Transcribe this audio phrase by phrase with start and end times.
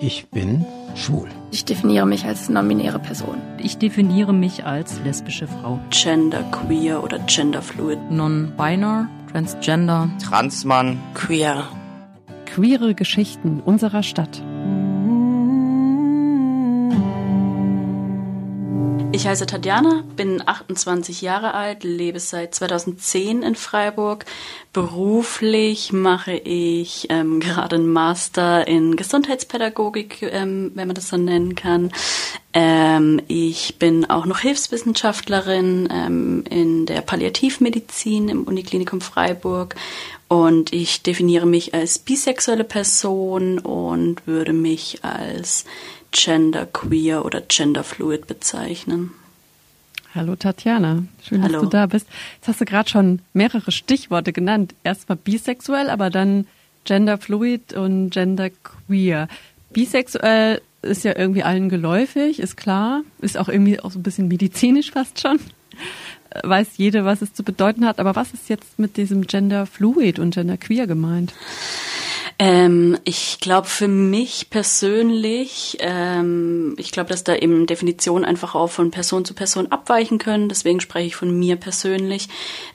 [0.00, 1.28] Ich bin schwul.
[1.50, 3.38] Ich definiere mich als non-binäre Person.
[3.58, 5.80] Ich definiere mich als lesbische Frau.
[5.90, 7.98] Gender queer oder genderfluid.
[8.10, 10.08] Non-binary, transgender.
[10.22, 10.98] Transmann.
[11.14, 11.64] Queer.
[12.46, 14.42] Queere Geschichten unserer Stadt.
[19.18, 24.24] Ich heiße Tatjana, bin 28 Jahre alt, lebe seit 2010 in Freiburg.
[24.72, 31.56] Beruflich mache ich ähm, gerade einen Master in Gesundheitspädagogik, ähm, wenn man das so nennen
[31.56, 31.90] kann.
[32.52, 39.74] Ähm, ich bin auch noch Hilfswissenschaftlerin ähm, in der Palliativmedizin im Uniklinikum Freiburg
[40.28, 45.64] und ich definiere mich als bisexuelle Person und würde mich als
[46.12, 49.12] genderqueer oder genderfluid bezeichnen.
[50.14, 51.52] Hallo Tatjana, schön, Hallo.
[51.52, 52.06] dass du da bist.
[52.36, 54.74] Jetzt hast du gerade schon mehrere Stichworte genannt.
[54.82, 56.46] Erstmal bisexuell, aber dann
[56.84, 59.28] genderfluid und genderqueer.
[59.70, 64.28] Bisexuell ist ja irgendwie allen geläufig, ist klar, ist auch irgendwie auch so ein bisschen
[64.28, 65.38] medizinisch fast schon.
[66.42, 70.34] Weiß jede, was es zu bedeuten hat, aber was ist jetzt mit diesem genderfluid und
[70.34, 71.32] genderqueer gemeint?
[72.40, 78.68] Ähm, ich glaube für mich persönlich, ähm, ich glaube, dass da eben Definitionen einfach auch
[78.68, 80.48] von Person zu Person abweichen können.
[80.48, 82.28] Deswegen spreche ich von mir persönlich.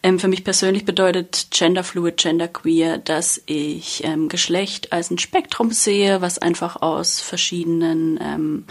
[0.04, 6.22] Ähm, für mich persönlich bedeutet genderfluid, genderqueer, dass ich ähm, Geschlecht als ein Spektrum sehe,
[6.22, 8.66] was einfach aus verschiedenen ähm,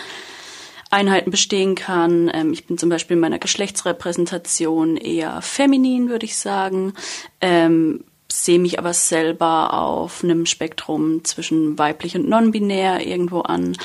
[0.91, 2.31] Einheiten bestehen kann.
[2.35, 6.93] Ähm, ich bin zum Beispiel in meiner Geschlechtsrepräsentation eher feminin, würde ich sagen.
[7.41, 13.77] Ähm, sehe mich aber selber auf einem Spektrum zwischen weiblich und non-binär irgendwo an.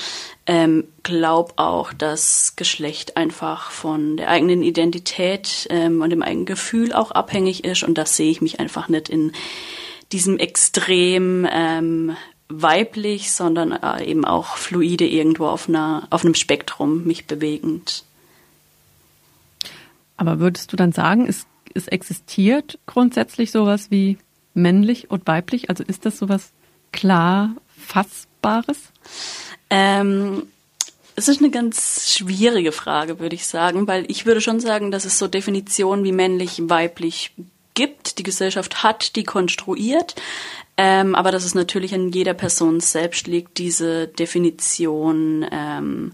[0.46, 6.94] Ähm, glaub auch, dass Geschlecht einfach von der eigenen Identität ähm, und dem eigenen Gefühl
[6.94, 9.34] auch abhängig ist und das sehe ich mich einfach nicht in
[10.14, 12.16] diesem extrem ähm,
[12.48, 18.06] weiblich, sondern äh, eben auch fluide irgendwo auf einer auf einem Spektrum mich bewegend.
[20.16, 24.18] Aber würdest du dann sagen, es, es existiert grundsätzlich sowas wie
[24.58, 25.70] männlich und weiblich?
[25.70, 26.52] Also ist das sowas
[26.92, 28.78] klar fassbares?
[29.70, 30.44] Ähm,
[31.16, 35.06] es ist eine ganz schwierige Frage, würde ich sagen, weil ich würde schon sagen, dass
[35.06, 37.32] es so Definitionen wie männlich, weiblich
[37.74, 38.18] gibt.
[38.18, 40.16] Die Gesellschaft hat die konstruiert.
[40.78, 46.12] Ähm, aber dass es natürlich an jeder Person selbst liegt, diese Definition ähm,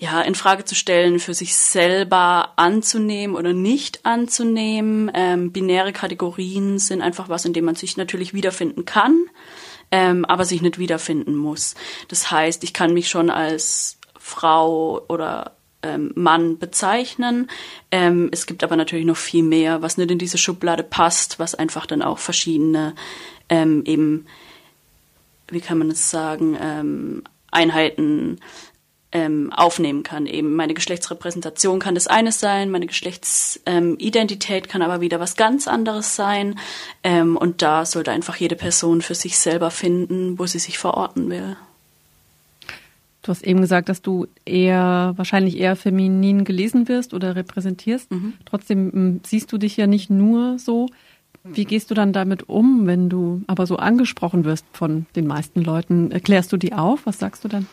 [0.00, 5.10] ja, in Frage zu stellen, für sich selber anzunehmen oder nicht anzunehmen.
[5.14, 9.26] Ähm, binäre Kategorien sind einfach was, in dem man sich natürlich wiederfinden kann,
[9.90, 11.74] ähm, aber sich nicht wiederfinden muss.
[12.08, 15.52] Das heißt, ich kann mich schon als Frau oder
[15.82, 17.50] ähm, Mann bezeichnen.
[17.90, 21.54] Ähm, es gibt aber natürlich noch viel mehr, was nicht in diese Schublade passt, was
[21.54, 22.94] einfach dann auch verschiedene
[23.50, 24.24] ähm, eben,
[25.48, 28.38] wie kann man es sagen, ähm, Einheiten
[29.12, 30.26] ähm, aufnehmen kann.
[30.26, 35.66] Eben meine Geschlechtsrepräsentation kann das eine sein, meine Geschlechtsidentität ähm, kann aber wieder was ganz
[35.66, 36.58] anderes sein.
[37.02, 41.30] Ähm, und da sollte einfach jede Person für sich selber finden, wo sie sich verorten
[41.30, 41.56] will.
[43.22, 48.10] Du hast eben gesagt, dass du eher, wahrscheinlich eher feminin gelesen wirst oder repräsentierst.
[48.10, 48.32] Mhm.
[48.46, 50.88] Trotzdem m, siehst du dich ja nicht nur so.
[51.42, 55.62] Wie gehst du dann damit um, wenn du aber so angesprochen wirst von den meisten
[55.62, 56.10] Leuten?
[56.10, 57.06] Erklärst du die auf?
[57.06, 57.66] Was sagst du dann?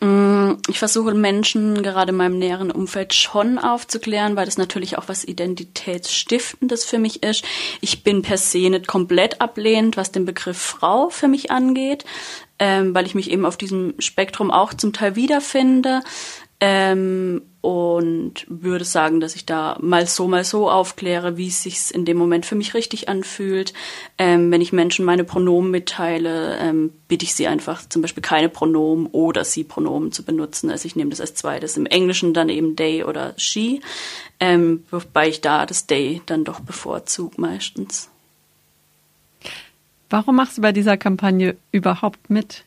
[0.00, 5.08] Mm, Ich versuche Menschen gerade in meinem näheren Umfeld schon aufzuklären, weil das natürlich auch
[5.08, 7.44] was Identitätsstiftendes für mich ist.
[7.80, 12.04] Ich bin per se nicht komplett ablehnend, was den Begriff Frau für mich angeht,
[12.58, 16.02] ähm, weil ich mich eben auf diesem Spektrum auch zum Teil wiederfinde.
[16.60, 21.92] Ähm, und würde sagen, dass ich da mal so, mal so aufkläre, wie es sich
[21.92, 23.74] in dem Moment für mich richtig anfühlt.
[24.16, 28.48] Ähm, wenn ich Menschen meine Pronomen mitteile, ähm, bitte ich sie einfach zum Beispiel keine
[28.48, 30.70] Pronomen oder sie Pronomen zu benutzen.
[30.70, 31.76] Also ich nehme das als zweites.
[31.76, 33.80] Im Englischen dann eben they oder she,
[34.40, 38.08] ähm, wobei ich da das they dann doch bevorzuge meistens.
[40.10, 42.64] Warum machst du bei dieser Kampagne überhaupt mit?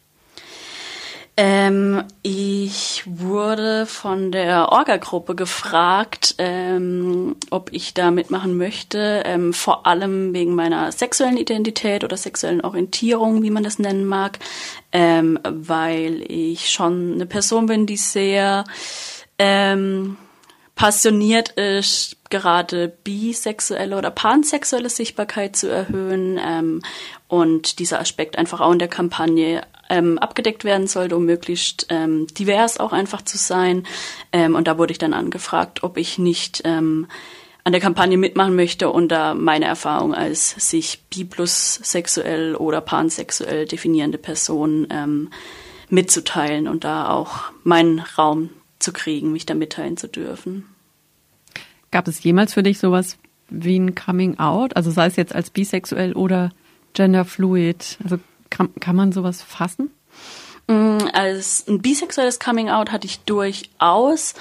[1.38, 9.88] Ähm, ich wurde von der Orga-Gruppe gefragt, ähm, ob ich da mitmachen möchte, ähm, vor
[9.88, 14.40] allem wegen meiner sexuellen Identität oder sexuellen Orientierung, wie man das nennen mag,
[14.91, 18.66] ähm, weil ich schon eine Person bin, die sehr
[19.40, 20.17] ähm,
[20.76, 26.82] passioniert ist, gerade bisexuelle oder pansexuelle Sichtbarkeit zu erhöhen ähm,
[27.28, 29.61] und dieser Aspekt einfach auch in der Kampagne
[29.91, 33.84] ähm, abgedeckt werden sollte, um möglichst ähm, divers auch einfach zu sein.
[34.32, 37.08] Ähm, und da wurde ich dann angefragt, ob ich nicht ähm,
[37.64, 42.82] an der Kampagne mitmachen möchte und da meine Erfahrung als sich bi plus sexuell oder
[42.82, 45.29] pansexuell definierende Person ähm,
[45.90, 48.49] mitzuteilen und da auch meinen Raum
[48.79, 50.66] zu kriegen, mich da mitteilen zu dürfen.
[51.91, 53.17] Gab es jemals für dich sowas
[53.49, 54.76] wie ein Coming Out?
[54.76, 56.52] Also sei es jetzt als bisexuell oder
[56.93, 57.97] genderfluid?
[58.03, 58.17] Also
[58.52, 59.90] kann, kann man sowas fassen?
[60.68, 64.36] Mm, als ein bisexuelles Coming Out hatte ich durchaus.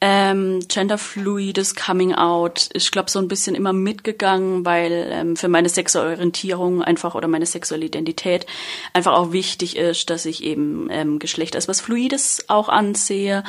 [0.00, 5.68] Ähm, genderfluides Coming Out, ich glaube, so ein bisschen immer mitgegangen, weil ähm, für meine
[5.68, 8.46] sexuelle Orientierung einfach oder meine sexuelle Identität
[8.92, 13.44] einfach auch wichtig ist, dass ich eben ähm, Geschlecht als was Fluides auch ansehe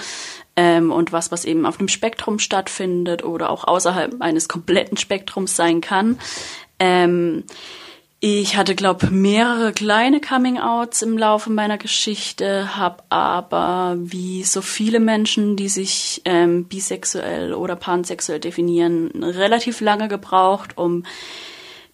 [0.56, 5.56] ähm, und was, was eben auf einem Spektrum stattfindet oder auch außerhalb eines kompletten Spektrums
[5.56, 6.18] sein kann.
[6.80, 7.44] Ähm,
[8.28, 15.00] ich hatte, glaube mehrere kleine Coming-outs im Laufe meiner Geschichte, habe aber wie so viele
[15.00, 21.06] Menschen, die sich ähm, bisexuell oder pansexuell definieren, relativ lange gebraucht, um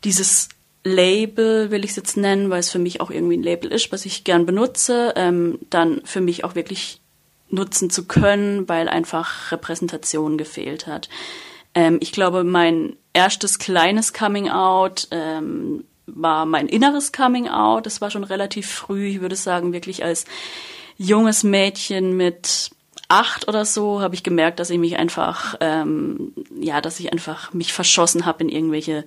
[0.06, 0.48] dieses
[0.86, 3.92] Label, will ich es jetzt nennen, weil es für mich auch irgendwie ein Label ist,
[3.92, 7.02] was ich gern benutze, ähm, dann für mich auch wirklich
[7.50, 11.10] nutzen zu können, weil einfach Repräsentation gefehlt hat.
[11.74, 17.86] Ähm, ich glaube, mein erstes kleines Coming Out ähm, war mein inneres Coming Out.
[17.86, 20.26] Das war schon relativ früh, ich würde sagen, wirklich als
[20.98, 22.72] junges Mädchen mit
[23.08, 27.54] acht oder so habe ich gemerkt, dass ich mich einfach, ähm, ja, dass ich einfach
[27.54, 29.04] mich verschossen habe in irgendwelche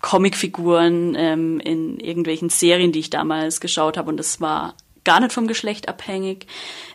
[0.00, 4.08] Comicfiguren, ähm, in irgendwelchen Serien, die ich damals geschaut habe.
[4.08, 4.74] Und das war
[5.04, 6.46] gar nicht vom Geschlecht abhängig.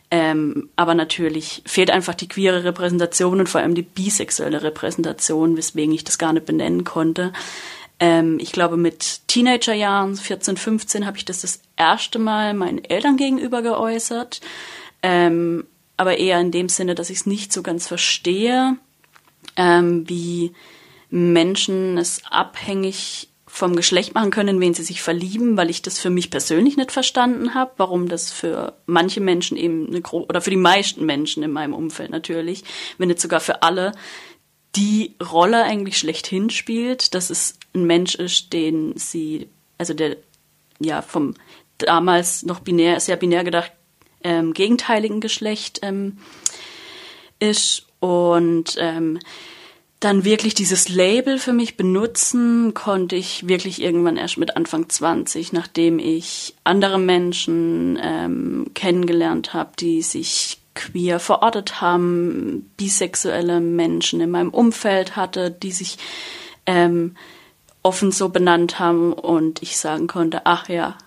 [0.09, 5.93] Ähm, aber natürlich fehlt einfach die queere Repräsentation und vor allem die bisexuelle Repräsentation, weswegen
[5.93, 7.31] ich das gar nicht benennen konnte.
[8.01, 13.15] Ähm, ich glaube, mit Teenagerjahren, 14, 15, habe ich das das erste Mal meinen Eltern
[13.15, 14.41] gegenüber geäußert.
[15.03, 15.67] Ähm,
[15.97, 18.75] aber eher in dem Sinne, dass ich es nicht so ganz verstehe,
[19.55, 20.51] ähm, wie
[21.11, 26.09] Menschen es abhängig vom Geschlecht machen können, wen sie sich verlieben, weil ich das für
[26.09, 30.55] mich persönlich nicht verstanden habe, warum das für manche Menschen eben eine oder für die
[30.55, 32.63] meisten Menschen in meinem Umfeld natürlich,
[32.97, 33.91] wenn nicht sogar für alle,
[34.75, 40.17] die Rolle eigentlich schlechthin spielt, dass es ein Mensch ist, den sie, also der
[40.79, 41.35] ja vom
[41.77, 43.71] damals noch binär, sehr binär gedacht,
[44.23, 46.17] ähm, gegenteiligen Geschlecht ähm,
[47.39, 49.19] ist und ähm,
[49.99, 55.53] dann wirklich dieses Label für mich benutzen konnte ich wirklich irgendwann erst mit Anfang 20,
[55.53, 64.31] nachdem ich andere Menschen ähm, kennengelernt habe, die sich queer verortet haben, bisexuelle Menschen in
[64.31, 65.97] meinem Umfeld hatte, die sich
[66.65, 67.15] ähm,
[67.83, 70.97] offen so benannt haben und ich sagen konnte, ach ja,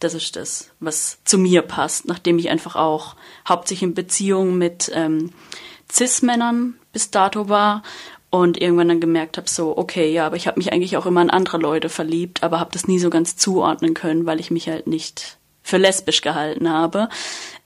[0.00, 3.16] das ist das, was zu mir passt, nachdem ich einfach auch
[3.48, 5.32] hauptsächlich in Beziehungen mit ähm,
[5.90, 7.82] Cis-Männern bis dato war
[8.30, 11.22] und irgendwann dann gemerkt habe, so, okay, ja, aber ich habe mich eigentlich auch immer
[11.22, 14.68] in andere Leute verliebt, aber habe das nie so ganz zuordnen können, weil ich mich
[14.68, 17.08] halt nicht für lesbisch gehalten habe.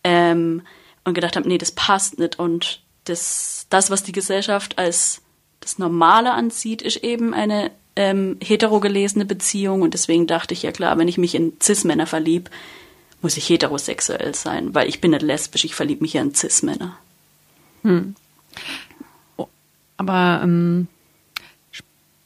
[0.04, 0.62] Ähm,
[1.04, 2.38] und gedacht habe, nee, das passt nicht.
[2.38, 5.22] Und das, das, was die Gesellschaft als
[5.60, 9.82] das Normale ansieht, ist eben eine ähm, heterogelesene Beziehung.
[9.82, 12.50] Und deswegen dachte ich, ja klar, wenn ich mich in Cis-Männer verlieb,
[13.20, 16.98] muss ich heterosexuell sein, weil ich bin nicht lesbisch, ich verliebe mich ja in Cis-Männer.
[17.82, 18.14] Hm.
[19.36, 19.48] Oh,
[19.96, 20.88] aber ähm,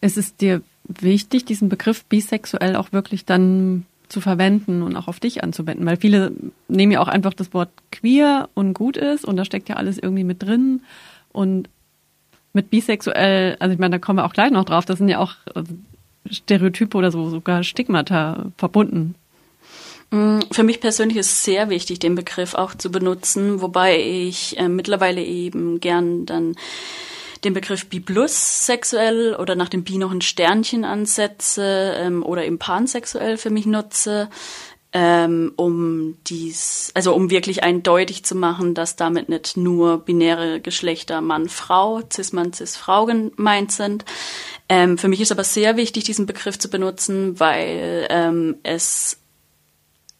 [0.01, 5.21] ist es dir wichtig, diesen Begriff bisexuell auch wirklich dann zu verwenden und auch auf
[5.21, 6.33] dich anzuwenden, weil viele
[6.69, 9.99] nehmen ja auch einfach das Wort queer und gut ist und da steckt ja alles
[9.99, 10.83] irgendwie mit drin
[11.33, 11.69] und
[12.53, 15.19] mit bisexuell, also ich meine, da kommen wir auch gleich noch drauf, das sind ja
[15.19, 15.63] auch äh,
[16.31, 19.15] Stereotype oder so sogar Stigmata verbunden.
[20.11, 24.59] Mm, für mich persönlich ist es sehr wichtig, den Begriff auch zu benutzen, wobei ich
[24.59, 26.55] äh, mittlerweile eben gern dann
[27.45, 32.45] den Begriff Bi plus sexuell oder nach dem Bi noch ein Sternchen ansetze ähm, oder
[32.45, 34.29] eben pansexuell für mich nutze,
[34.93, 41.21] ähm, um dies, also um wirklich eindeutig zu machen, dass damit nicht nur binäre Geschlechter
[41.21, 44.05] Mann, Frau, Cis-Mann, Cis-Frau gemeint sind.
[44.69, 49.19] Ähm, für mich ist aber sehr wichtig, diesen Begriff zu benutzen, weil ähm, es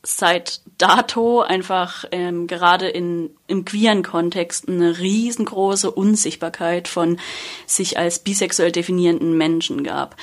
[0.07, 7.19] seit dato einfach ähm, gerade in, im queeren Kontext eine riesengroße Unsichtbarkeit von
[7.67, 10.15] sich als bisexuell definierenden Menschen gab.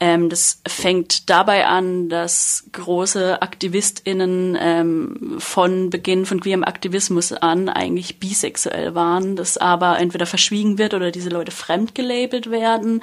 [0.00, 7.68] Ähm, das fängt dabei an, dass große AktivistInnen ähm, von Beginn von queerem Aktivismus an
[7.68, 13.02] eigentlich bisexuell waren, das aber entweder verschwiegen wird oder diese Leute fremdgelabelt werden.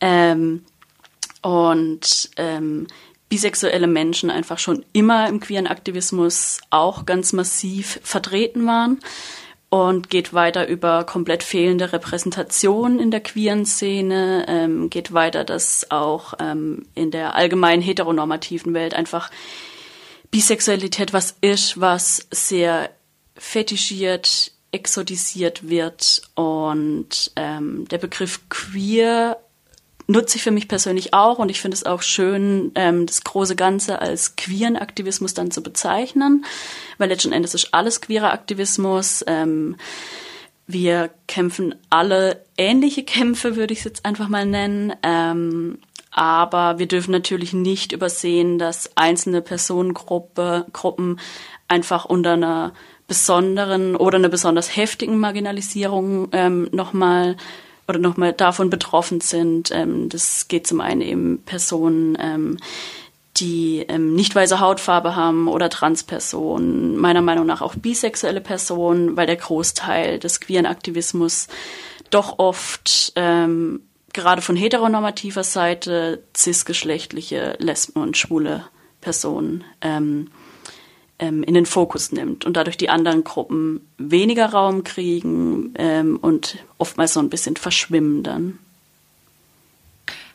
[0.00, 0.62] Ähm,
[1.42, 2.86] und ähm,
[3.30, 9.00] bisexuelle Menschen einfach schon immer im queeren Aktivismus auch ganz massiv vertreten waren
[9.70, 15.90] und geht weiter über komplett fehlende Repräsentation in der queeren Szene, ähm, geht weiter, dass
[15.92, 19.30] auch ähm, in der allgemeinen heteronormativen Welt einfach
[20.32, 22.90] Bisexualität was ist, was sehr
[23.36, 29.38] fetischiert, exotisiert wird und ähm, der Begriff queer
[30.10, 33.56] nutze ich für mich persönlich auch und ich finde es auch schön, ähm, das große
[33.56, 36.44] Ganze als queeren Aktivismus dann zu bezeichnen,
[36.98, 39.24] weil letzten Endes ist alles queerer Aktivismus.
[39.26, 39.76] Ähm,
[40.66, 44.92] wir kämpfen alle ähnliche Kämpfe, würde ich es jetzt einfach mal nennen.
[45.02, 45.78] Ähm,
[46.12, 51.20] aber wir dürfen natürlich nicht übersehen, dass einzelne Personengruppe, Gruppen
[51.68, 52.72] einfach unter einer
[53.06, 57.36] besonderen oder einer besonders heftigen Marginalisierung ähm, nochmal
[57.90, 59.70] oder nochmal davon betroffen sind.
[59.70, 62.56] Ähm, das geht zum einen eben Personen, ähm,
[63.36, 69.26] die ähm, nicht weiße Hautfarbe haben oder Transpersonen, meiner Meinung nach auch bisexuelle Personen, weil
[69.26, 71.48] der Großteil des queeren Aktivismus
[72.10, 73.80] doch oft ähm,
[74.12, 78.64] gerade von heteronormativer Seite cisgeschlechtliche Lesben und schwule
[79.00, 80.30] Personen ähm,
[81.20, 86.58] ähm, in den Fokus nimmt und dadurch die anderen Gruppen weniger Raum kriegen ähm, und
[86.78, 88.58] oftmals so ein bisschen verschwimmen dann.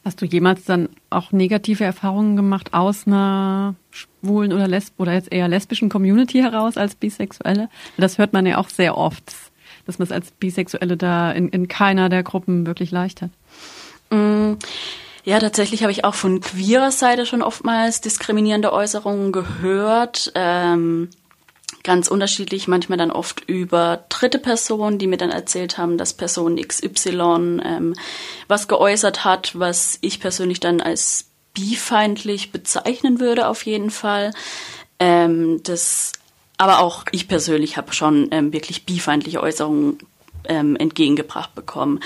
[0.06, 5.32] Hast du jemals dann auch negative Erfahrungen gemacht aus einer schwulen oder lesb oder jetzt
[5.32, 7.70] eher lesbischen Community heraus als Bisexuelle?
[7.98, 9.34] Das hört man ja auch sehr oft,
[9.88, 13.32] dass man es als Bisexuelle da in, in keiner der Gruppen wirklich leicht hat.
[14.12, 14.54] Mm.
[15.25, 20.32] Ja, tatsächlich habe ich auch von queerer Seite schon oftmals diskriminierende Äußerungen gehört.
[20.36, 21.10] Ähm,
[21.84, 26.58] ganz unterschiedlich, manchmal dann oft über dritte Personen, die mir dann erzählt haben, dass Person
[26.58, 27.96] XY ähm,
[28.48, 34.32] was geäußert hat, was ich persönlich dann als bifeindlich bezeichnen würde, auf jeden Fall.
[35.00, 36.12] Ähm, das,
[36.58, 39.98] aber auch ich persönlich habe schon ähm, wirklich bifeindliche Äußerungen
[40.48, 42.00] ähm, entgegengebracht bekommen.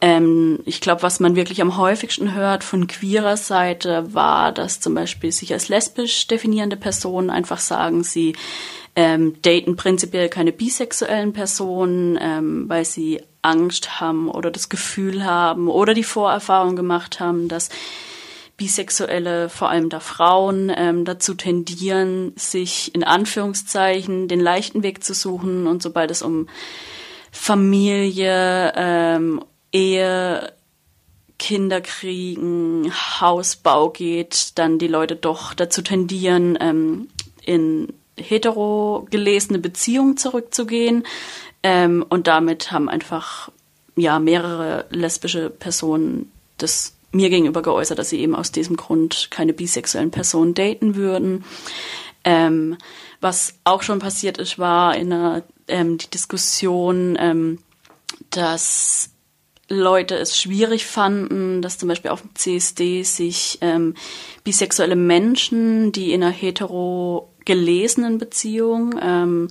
[0.00, 4.94] Ähm, ich glaube, was man wirklich am häufigsten hört von queerer Seite war, dass zum
[4.94, 8.34] Beispiel sich als lesbisch definierende Personen einfach sagen, sie
[8.96, 15.68] ähm, daten prinzipiell keine bisexuellen Personen, ähm, weil sie Angst haben oder das Gefühl haben
[15.68, 17.68] oder die Vorerfahrung gemacht haben, dass
[18.56, 25.12] Bisexuelle, vor allem da Frauen, ähm, dazu tendieren, sich in Anführungszeichen den leichten Weg zu
[25.12, 26.48] suchen und sobald es um
[27.38, 30.52] Familie, ähm, Ehe,
[31.38, 32.90] Kinder kriegen,
[33.20, 37.08] Hausbau geht, dann die Leute doch dazu tendieren, ähm,
[37.44, 41.04] in hetero gelesene Beziehungen zurückzugehen.
[41.62, 43.50] Ähm, und damit haben einfach
[43.96, 49.52] ja mehrere lesbische Personen das mir gegenüber geäußert, dass sie eben aus diesem Grund keine
[49.52, 51.44] bisexuellen Personen daten würden.
[52.24, 52.78] Ähm,
[53.20, 57.58] was auch schon passiert ist, war in einer ähm, die Diskussion, ähm,
[58.30, 59.10] dass
[59.68, 63.94] Leute es schwierig fanden, dass zum Beispiel auf dem CSD sich ähm,
[64.44, 69.48] bisexuelle Menschen, die in einer hetero gelesenen Beziehung ähm,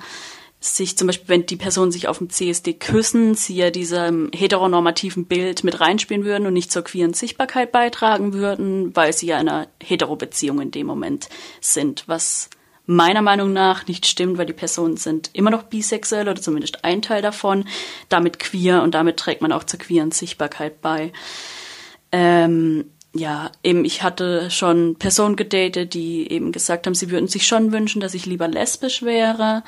[0.60, 5.26] sich zum Beispiel, wenn die Personen sich auf dem CSD küssen, sie ja diesem heteronormativen
[5.26, 9.50] Bild mit reinspielen würden und nicht zur queeren Sichtbarkeit beitragen würden, weil sie ja in
[9.50, 11.30] einer Hetero-Beziehung in dem Moment
[11.62, 12.50] sind, was
[12.86, 17.02] meiner Meinung nach nicht stimmt, weil die Personen sind immer noch bisexuell oder zumindest ein
[17.02, 17.66] Teil davon,
[18.10, 21.12] damit queer und damit trägt man auch zur queeren Sichtbarkeit bei.
[22.12, 27.48] Ähm, ja, eben ich hatte schon Personen gedatet, die eben gesagt haben, sie würden sich
[27.48, 29.64] schon wünschen, dass ich lieber lesbisch wäre.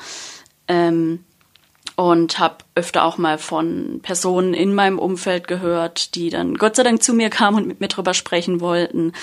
[0.68, 1.24] Ähm,
[1.98, 6.84] und habe öfter auch mal von Personen in meinem Umfeld gehört, die dann Gott sei
[6.84, 9.14] Dank zu mir kamen und mit mir drüber sprechen wollten,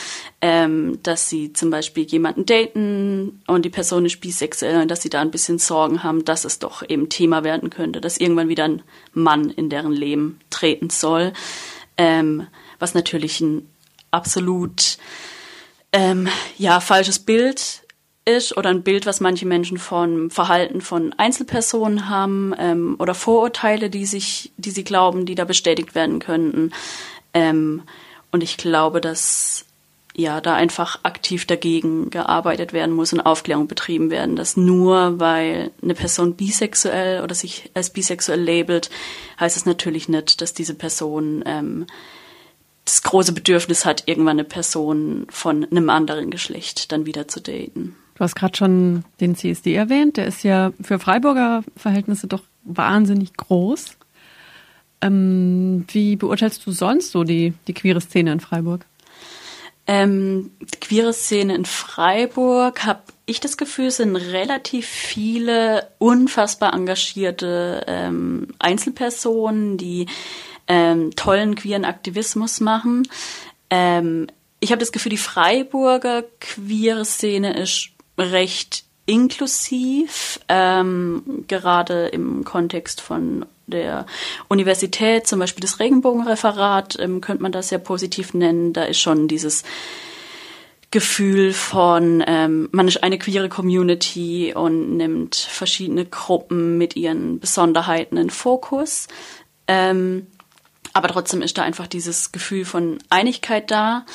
[0.42, 5.10] ähm, dass sie zum Beispiel jemanden daten und die Person ist bisexuell und dass sie
[5.10, 8.66] da ein bisschen Sorgen haben, dass es doch eben Thema werden könnte, dass irgendwann wieder
[8.66, 8.82] ein
[9.14, 11.32] Mann in deren Leben treten soll,
[11.96, 12.46] ähm,
[12.78, 13.70] was natürlich ein
[14.12, 14.98] absolut
[15.94, 16.28] ähm,
[16.58, 17.85] ja falsches Bild
[18.26, 23.90] ist oder ein Bild, was manche Menschen von Verhalten von Einzelpersonen haben ähm, oder Vorurteile,
[23.90, 26.72] die sich, die sie glauben, die da bestätigt werden könnten.
[27.34, 27.84] Ähm,
[28.32, 29.66] und ich glaube, dass
[30.16, 35.72] ja da einfach aktiv dagegen gearbeitet werden muss und Aufklärung betrieben werden, dass nur weil
[35.84, 38.90] eine Person bisexuell oder sich als bisexuell labelt,
[39.40, 41.86] heißt es natürlich nicht, dass diese Person ähm,
[42.86, 47.96] das große Bedürfnis hat, irgendwann eine Person von einem anderen Geschlecht dann wieder zu daten.
[48.16, 50.18] Du hast gerade schon den CSD erwähnt.
[50.18, 53.98] Der ist ja für Freiburger Verhältnisse doch wahnsinnig groß.
[55.02, 58.86] Ähm, wie beurteilst du sonst so die, die queere Szene in Freiburg?
[59.88, 67.84] Ähm, die queere Szene in Freiburg habe ich das Gefühl, sind relativ viele unfassbar engagierte
[67.88, 70.08] ähm, Einzelpersonen, die
[70.68, 73.08] ähm, tollen queeren Aktivismus machen.
[73.70, 74.28] Ähm,
[74.60, 83.02] ich habe das Gefühl, die Freiburger queere Szene ist recht inklusiv, ähm, gerade im Kontext
[83.02, 84.06] von der
[84.48, 88.74] Universität, zum Beispiel das Regenbogenreferat, ähm, könnte man das sehr positiv nennen.
[88.74, 89.64] Da ist schon dieses
[90.92, 98.18] Gefühl von, ähm, man ist eine queere Community und nimmt verschiedene Gruppen mit ihren Besonderheiten
[98.18, 99.08] in Fokus.
[99.68, 100.28] Ähm,
[100.94, 104.06] aber trotzdem ist da einfach dieses Gefühl von Einigkeit da.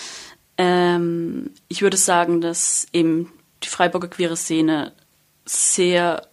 [0.57, 3.30] Ähm, ich würde sagen, dass eben
[3.62, 4.92] die Freiburger queere Szene
[5.44, 6.26] sehr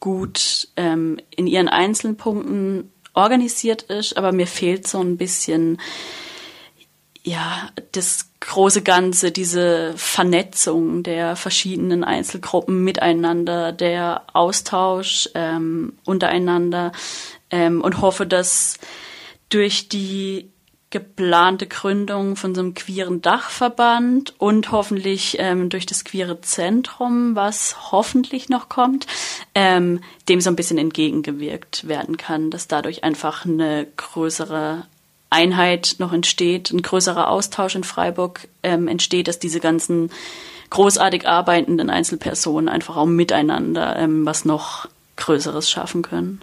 [0.00, 5.78] gut ähm, in ihren einzelnen Punkten organisiert ist, aber mir fehlt so ein bisschen
[7.22, 16.92] ja das große Ganze, diese Vernetzung der verschiedenen Einzelgruppen miteinander, der Austausch ähm, untereinander
[17.50, 18.78] ähm, und hoffe, dass
[19.48, 20.52] durch die
[20.96, 27.92] geplante Gründung von so einem queeren Dachverband und hoffentlich ähm, durch das queere Zentrum, was
[27.92, 29.06] hoffentlich noch kommt,
[29.54, 30.00] ähm,
[30.30, 34.86] dem so ein bisschen entgegengewirkt werden kann, dass dadurch einfach eine größere
[35.28, 40.10] Einheit noch entsteht, ein größerer Austausch in Freiburg ähm, entsteht, dass diese ganzen
[40.70, 46.40] großartig arbeitenden Einzelpersonen einfach auch miteinander ähm, was noch Größeres schaffen können.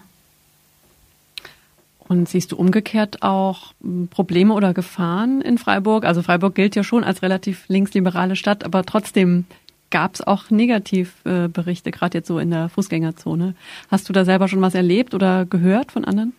[2.07, 3.73] Und siehst du umgekehrt auch
[4.09, 6.05] Probleme oder Gefahren in Freiburg?
[6.05, 9.45] Also Freiburg gilt ja schon als relativ linksliberale Stadt, aber trotzdem
[9.89, 13.55] gab es auch Negativberichte, gerade jetzt so in der Fußgängerzone.
[13.89, 16.33] Hast du da selber schon was erlebt oder gehört von anderen?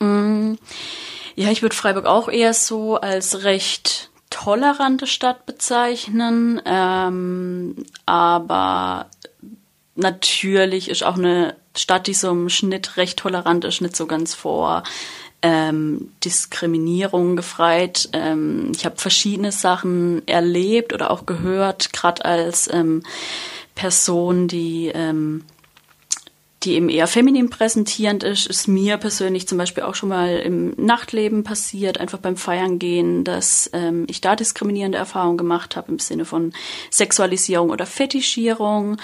[0.00, 0.54] Mm,
[1.36, 7.76] ja, ich würde Freiburg auch eher so als recht tolerante Stadt bezeichnen, ähm,
[8.06, 9.06] aber
[9.94, 14.34] natürlich ist auch eine Stadt, die so im Schnitt recht tolerant ist, nicht so ganz
[14.34, 14.82] vor
[15.42, 18.08] ähm, Diskriminierung gefreit.
[18.12, 23.02] Ähm, ich habe verschiedene Sachen erlebt oder auch gehört, gerade als ähm,
[23.74, 25.44] Person, die ähm,
[26.62, 30.74] die eben eher feminin präsentierend ist, ist mir persönlich zum Beispiel auch schon mal im
[30.76, 35.98] Nachtleben passiert, einfach beim Feiern gehen, dass ähm, ich da diskriminierende Erfahrungen gemacht habe im
[35.98, 36.52] Sinne von
[36.90, 38.98] Sexualisierung oder Fetischierung.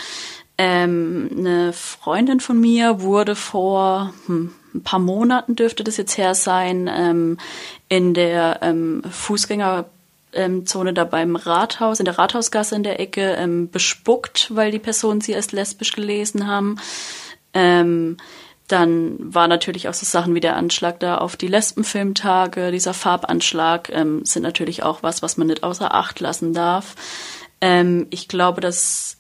[0.59, 6.35] Ähm, eine Freundin von mir wurde vor hm, ein paar Monaten dürfte das jetzt her
[6.35, 7.39] sein, ähm,
[7.89, 9.89] in der ähm, Fußgängerzone
[10.35, 15.21] ähm, da beim Rathaus, in der Rathausgasse in der Ecke, ähm, bespuckt, weil die Personen
[15.21, 16.79] sie als lesbisch gelesen haben.
[17.55, 18.19] Ähm,
[18.69, 23.91] dann war natürlich auch so Sachen wie der Anschlag da auf die Lesbenfilmtage, dieser Farbanschlag,
[23.93, 26.97] ähm, sind natürlich auch was, was man nicht außer Acht lassen darf.
[27.61, 29.16] Ähm, ich glaube, dass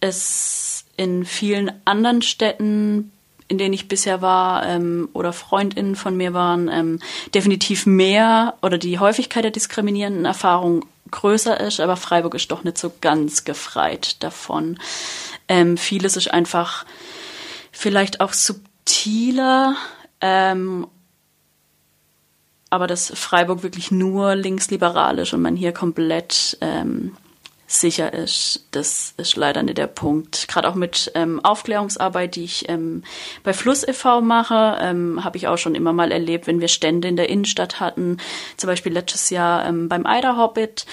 [0.00, 3.12] es in vielen anderen Städten,
[3.48, 7.00] in denen ich bisher war ähm, oder Freundinnen von mir waren, ähm,
[7.34, 12.78] definitiv mehr oder die Häufigkeit der diskriminierenden Erfahrungen größer ist, aber Freiburg ist doch nicht
[12.78, 14.78] so ganz gefreit davon.
[15.48, 16.84] Ähm, vieles ist einfach
[17.72, 19.74] vielleicht auch subtiler,
[20.20, 20.86] ähm,
[22.70, 27.16] aber dass Freiburg wirklich nur linksliberal ist und man hier komplett ähm,
[27.70, 28.66] sicher ist.
[28.72, 30.48] Das ist leider nicht der Punkt.
[30.48, 33.04] Gerade auch mit ähm, Aufklärungsarbeit, die ich ähm,
[33.44, 34.20] bei Fluss e.V.
[34.22, 37.78] mache, ähm, habe ich auch schon immer mal erlebt, wenn wir Stände in der Innenstadt
[37.78, 38.18] hatten,
[38.56, 40.84] zum Beispiel letztes Jahr ähm, beim Eider Hobbit.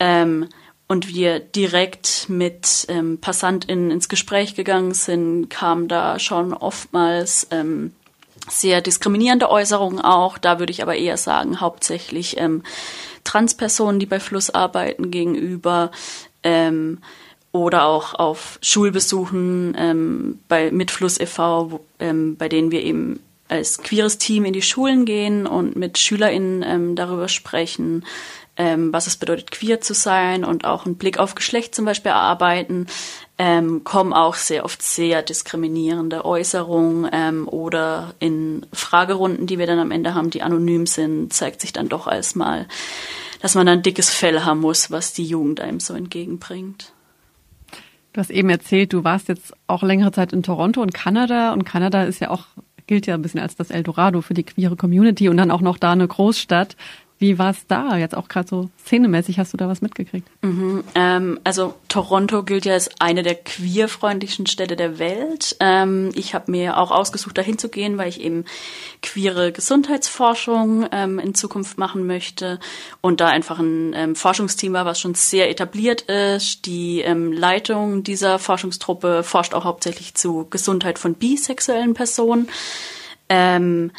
[0.00, 0.48] Ähm,
[0.86, 7.92] und wir direkt mit ähm, PassantInnen ins Gespräch gegangen sind, kam da schon oftmals ähm,
[8.48, 10.38] sehr diskriminierende Äußerungen auch.
[10.38, 12.62] Da würde ich aber eher sagen, hauptsächlich ähm,
[13.24, 15.90] Transpersonen, die bei Fluss arbeiten, gegenüber
[16.42, 16.98] ähm,
[17.52, 23.20] oder auch auf Schulbesuchen ähm, bei mit Fluss e.V., wo, ähm, bei denen wir eben
[23.48, 28.04] als queeres Team in die Schulen gehen und mit SchülerInnen ähm, darüber sprechen,
[28.56, 32.10] ähm, was es bedeutet, queer zu sein und auch einen Blick auf Geschlecht zum Beispiel
[32.10, 32.86] erarbeiten,
[33.38, 39.78] ähm, kommen auch sehr oft sehr diskriminierende Äußerungen ähm, oder in Fragerunden, die wir dann
[39.78, 42.66] am Ende haben, die anonym sind, zeigt sich dann doch als mal,
[43.40, 46.92] dass man ein dickes Fell haben muss, was die Jugend einem so entgegenbringt.
[48.12, 51.64] Du hast eben erzählt, du warst jetzt auch längere Zeit in Toronto und Kanada und
[51.64, 52.46] Kanada ist ja auch
[52.88, 55.78] gilt ja ein bisschen als das Eldorado für die queere Community und dann auch noch
[55.78, 56.74] da eine Großstadt.
[57.20, 57.96] Wie war es da?
[57.96, 60.28] Jetzt auch gerade so szenemäßig, hast du da was mitgekriegt?
[60.42, 65.56] Mhm, ähm, also Toronto gilt ja als eine der queerfreundlichsten Städte der Welt.
[65.58, 68.44] Ähm, ich habe mir auch ausgesucht, dahin zu gehen, weil ich eben
[69.02, 72.60] queere Gesundheitsforschung ähm, in Zukunft machen möchte
[73.00, 76.66] und da einfach ein ähm, Forschungsteam war, was schon sehr etabliert ist.
[76.66, 82.48] Die ähm, Leitung dieser Forschungstruppe forscht auch hauptsächlich zu Gesundheit von bisexuellen Personen.
[83.28, 83.90] Ähm,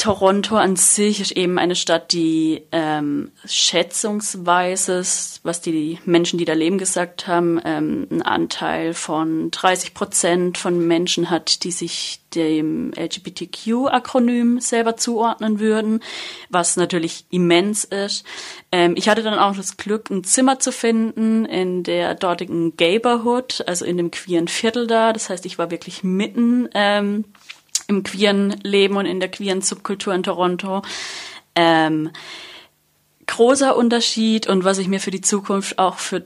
[0.00, 5.02] Toronto an sich ist eben eine Stadt, die ähm, schätzungsweise,
[5.42, 10.86] was die Menschen, die da leben, gesagt haben, ähm, einen Anteil von 30 Prozent von
[10.86, 16.00] Menschen hat, die sich dem LGBTQ-Akronym selber zuordnen würden,
[16.48, 18.24] was natürlich immens ist.
[18.72, 23.64] Ähm, ich hatte dann auch das Glück, ein Zimmer zu finden in der dortigen Gayborhood,
[23.66, 25.12] also in dem queeren Viertel da.
[25.12, 27.26] Das heißt, ich war wirklich mitten ähm,
[27.90, 30.82] im queeren Leben und in der queeren Subkultur in Toronto.
[31.56, 32.10] Ähm,
[33.26, 36.24] großer Unterschied und was ich mir für die Zukunft auch für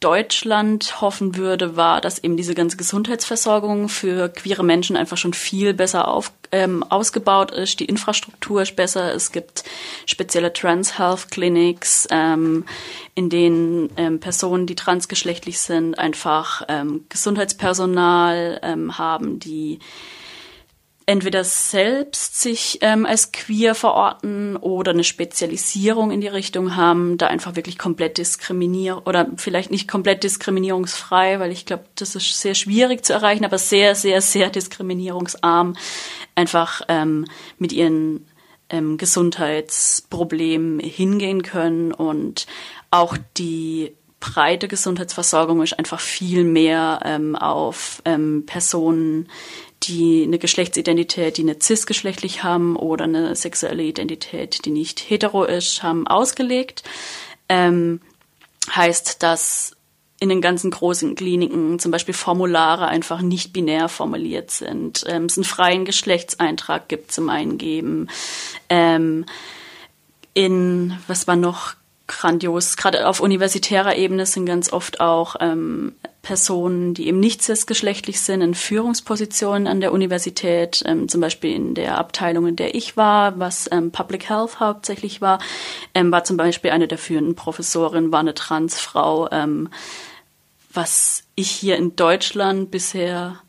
[0.00, 5.74] Deutschland hoffen würde, war, dass eben diese ganze Gesundheitsversorgung für queere Menschen einfach schon viel
[5.74, 7.78] besser auf, ähm, ausgebaut ist.
[7.78, 9.14] Die Infrastruktur ist besser.
[9.14, 9.62] Es gibt
[10.06, 12.64] spezielle Trans Health Clinics, ähm,
[13.14, 19.78] in denen ähm, Personen, die transgeschlechtlich sind, einfach ähm, Gesundheitspersonal ähm, haben, die
[21.06, 27.26] entweder selbst sich ähm, als queer verorten oder eine Spezialisierung in die Richtung haben, da
[27.26, 32.54] einfach wirklich komplett diskriminieren oder vielleicht nicht komplett diskriminierungsfrei, weil ich glaube, das ist sehr
[32.54, 35.76] schwierig zu erreichen, aber sehr, sehr, sehr diskriminierungsarm
[36.34, 37.26] einfach ähm,
[37.58, 38.26] mit ihren
[38.70, 42.46] ähm, Gesundheitsproblemen hingehen können und
[42.90, 49.28] auch die breite Gesundheitsversorgung ist einfach viel mehr ähm, auf ähm, Personen
[49.82, 55.82] die eine Geschlechtsidentität, die eine cisgeschlechtlich haben oder eine sexuelle Identität, die nicht hetero ist,
[55.82, 56.82] haben ausgelegt.
[57.48, 58.00] Ähm,
[58.74, 59.76] heißt, dass
[60.20, 65.36] in den ganzen großen Kliniken zum Beispiel Formulare einfach nicht binär formuliert sind, ähm, es
[65.36, 68.08] einen freien Geschlechtseintrag gibt zum Eingeben.
[68.68, 69.26] Ähm,
[70.32, 71.74] in, was war noch
[72.06, 78.20] grandios, gerade auf universitärer Ebene sind ganz oft auch ähm, Personen, die eben nicht cisgeschlechtlich
[78.20, 82.96] sind, in Führungspositionen an der Universität, ähm, zum Beispiel in der Abteilung, in der ich
[82.96, 85.40] war, was ähm, Public Health hauptsächlich war,
[85.94, 89.68] ähm, war zum Beispiel eine der führenden Professorinnen, war eine Transfrau, ähm,
[90.72, 93.40] was ich hier in Deutschland bisher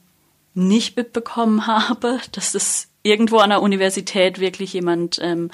[0.56, 5.52] nicht mitbekommen habe, dass es irgendwo an der Universität wirklich jemand ähm,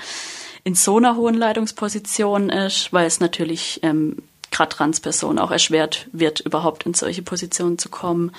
[0.69, 4.17] in so einer hohen Leitungsposition ist, weil es natürlich ähm,
[4.51, 8.31] gerade Transpersonen auch erschwert wird, überhaupt in solche Positionen zu kommen.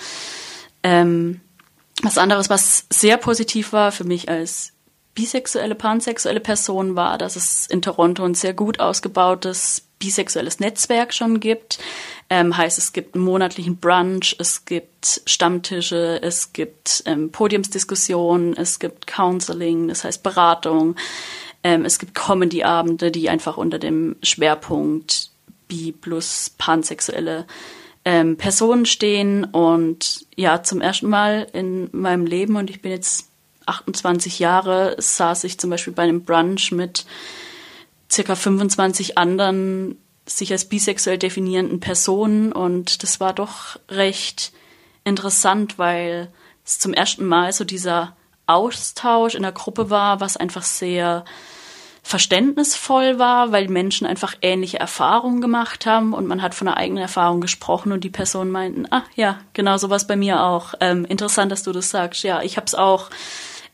[0.84, 1.40] Ähm,
[2.04, 4.70] was anderes, was sehr positiv war für mich als
[5.16, 11.40] bisexuelle, pansexuelle Person, war, dass es in Toronto ein sehr gut ausgebautes bisexuelles Netzwerk schon
[11.40, 11.80] gibt.
[12.30, 18.78] Ähm, heißt, es gibt einen monatlichen Brunch, es gibt Stammtische, es gibt ähm, Podiumsdiskussionen, es
[18.78, 20.94] gibt Counseling, das heißt Beratung.
[21.62, 25.30] Ähm, es gibt Comedy-Abende, die einfach unter dem Schwerpunkt
[25.68, 27.46] bi plus pansexuelle
[28.04, 29.44] ähm, Personen stehen.
[29.44, 33.28] Und ja, zum ersten Mal in meinem Leben, und ich bin jetzt
[33.66, 37.04] 28 Jahre, saß ich zum Beispiel bei einem Brunch mit
[38.10, 39.96] circa 25 anderen
[40.26, 44.52] sich als bisexuell definierenden Personen und das war doch recht
[45.04, 46.28] interessant, weil
[46.64, 48.16] es zum ersten Mal so dieser
[48.50, 51.24] Austausch in der Gruppe war, was einfach sehr
[52.02, 57.02] verständnisvoll war, weil Menschen einfach ähnliche Erfahrungen gemacht haben und man hat von einer eigenen
[57.02, 60.74] Erfahrung gesprochen und die Personen meinten, ah ja, genau sowas bei mir auch.
[60.80, 62.22] Ähm, interessant, dass du das sagst.
[62.22, 63.10] Ja, ich habe es auch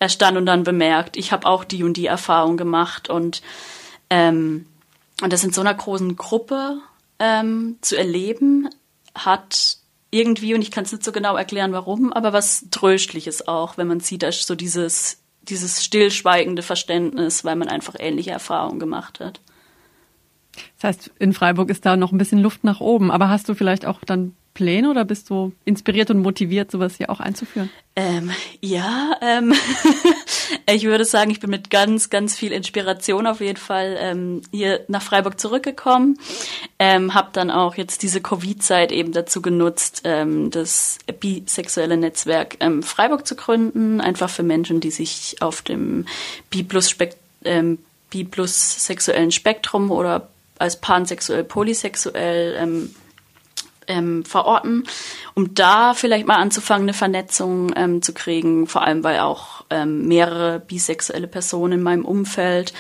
[0.01, 1.17] erst dann und dann bemerkt.
[1.17, 3.43] Ich habe auch die und die Erfahrung gemacht und
[4.11, 4.67] ähm,
[5.23, 6.79] und das in so einer großen Gruppe
[7.19, 8.69] ähm, zu erleben,
[9.15, 9.79] hat
[10.17, 13.87] irgendwie, und ich kann es nicht so genau erklären, warum, aber was Tröstliches auch, wenn
[13.87, 19.41] man sieht, dass so dieses dieses stillschweigende Verständnis, weil man einfach ähnliche Erfahrungen gemacht hat.
[20.77, 23.55] Das heißt, in Freiburg ist da noch ein bisschen Luft nach oben, aber hast du
[23.55, 27.69] vielleicht auch dann Pläne oder bist du inspiriert und motiviert, sowas hier auch einzuführen?
[27.95, 28.31] Ähm,
[28.63, 29.53] ja, ähm,
[30.71, 34.81] ich würde sagen, ich bin mit ganz, ganz viel Inspiration auf jeden Fall ähm, hier
[34.89, 36.19] nach Freiburg zurückgekommen.
[36.79, 42.83] Ähm, habe dann auch jetzt diese Covid-Zeit eben dazu genutzt, ähm, das bisexuelle Netzwerk ähm,
[42.83, 46.07] Freiburg zu gründen, einfach für Menschen, die sich auf dem
[46.49, 47.13] Bi-plus-sexuellen
[47.45, 52.95] ähm, Bi sexuellen Spektrum oder als pansexuell, polysexuell ähm,
[53.89, 54.85] ähm, verorten,
[55.35, 60.07] um da vielleicht mal anzufangen, eine Vernetzung ähm, zu kriegen, vor allem weil auch ähm,
[60.09, 62.73] mehrere bisexuelle Personen in meinem Umfeld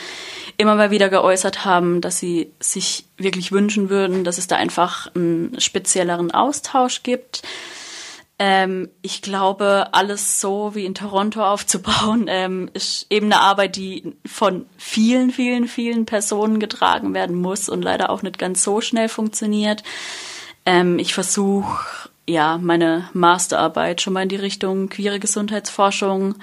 [0.56, 5.14] immer mal wieder geäußert haben, dass sie sich wirklich wünschen würden, dass es da einfach
[5.14, 7.42] einen spezielleren Austausch gibt.
[8.38, 14.14] Ähm, ich glaube, alles so wie in Toronto aufzubauen, ähm, ist eben eine Arbeit, die
[14.26, 19.08] von vielen, vielen, vielen Personen getragen werden muss und leider auch nicht ganz so schnell
[19.08, 19.82] funktioniert.
[20.66, 26.34] Ähm, ich versuche ja meine Masterarbeit schon mal in die Richtung queere Gesundheitsforschung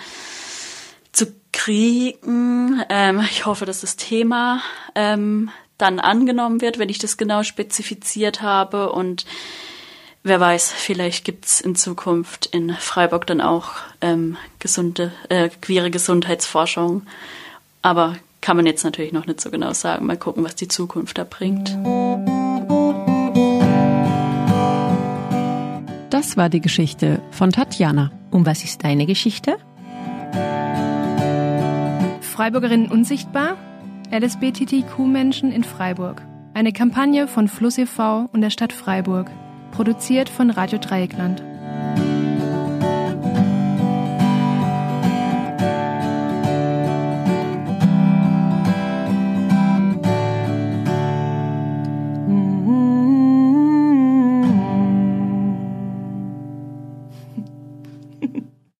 [1.11, 2.81] zu kriegen.
[2.89, 4.61] Ähm, ich hoffe, dass das Thema
[4.95, 8.91] ähm, dann angenommen wird, wenn ich das genau spezifiziert habe.
[8.91, 9.25] Und
[10.23, 17.03] wer weiß, vielleicht gibt's in Zukunft in Freiburg dann auch ähm, gesunde, äh, queere Gesundheitsforschung.
[17.81, 20.05] Aber kann man jetzt natürlich noch nicht so genau sagen.
[20.05, 21.77] Mal gucken, was die Zukunft da bringt.
[26.23, 28.09] Das war die Geschichte von Tatjana.
[28.31, 29.57] Und was ist deine Geschichte?
[32.21, 33.57] Freiburgerinnen unsichtbar?
[34.09, 36.21] LSBTTQ-Menschen in Freiburg.
[36.53, 38.29] Eine Kampagne von Fluss e.V.
[38.31, 39.29] und der Stadt Freiburg.
[39.71, 41.43] Produziert von Radio Dreieckland.